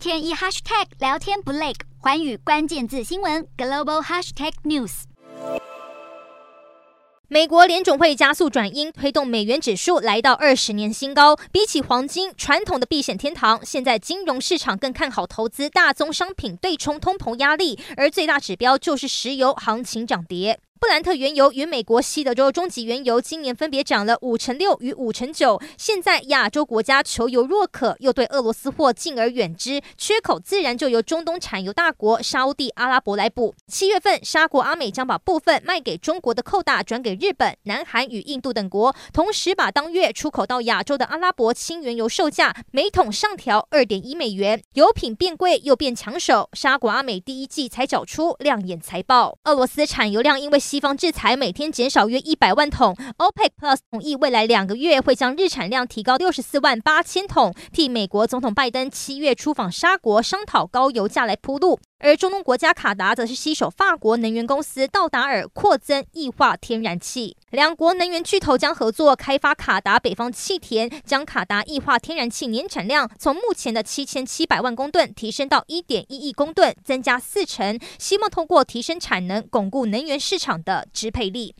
[0.00, 5.02] 天一 hashtag 聊天不累，寰宇关键字新闻 global hashtag news。
[7.28, 11.36] 美国联准会加速转鹰，推动美元指数来到二十年新高。
[11.52, 17.78] 比起黄金，传统的避险天堂，现在金融市场更看好投资大宗商品，对冲通膨压力。
[17.94, 20.58] 而最大指标就是石油行情涨跌。
[20.80, 25.60] 布兰特原油与美国西德州中级原油今年分别涨了五成六与五成九。
[25.76, 33.54] 现在亚洲国家求油若渴，又对俄罗斯货敬而远之，缺口自然就由中东产油大国沙乌地阿拉伯来补。
[33.66, 44.62] 七月份，沙国阿美将把部分卖给中国的扣大转给日本、南韩与印度等国，同时把当月出口到亚洲的阿拉伯轻原油售价每桶上调二点一美元。
[44.72, 49.36] 油品变贵又变抢手，沙国阿美第一季才缴出亮眼财报。
[49.44, 61.80] 俄罗斯产油量因为西方制裁每天减少约一百万桶，OPEC Plus 同意未来两个月会将日产量提高六十四万八千桶，替美国总统拜登七月出访沙国商讨高油价来铺路。
[62.02, 81.54] 而中东国家卡达则是携手法国能源公司道达尔扩增液化天然气，两国能源巨头将合作开发卡达北方气田，将卡达液化天然气年产量从目前的七千七百万公吨提升到一点一亿公吨，增加四成，希望通过提升产能，巩固能源市场的支配力。